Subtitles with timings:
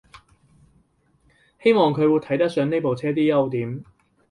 [1.61, 3.83] 希望佢會睇得上呢部車啲優點